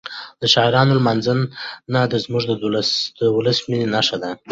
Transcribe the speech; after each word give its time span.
د 0.41 0.43
شاعرانو 0.53 0.97
لمانځنه 0.99 2.01
زموږ 2.23 2.43
د 3.19 3.21
ولس 3.35 3.59
د 3.61 3.65
مینې 3.69 3.87
نښه 3.95 4.17
ده. 4.21 4.29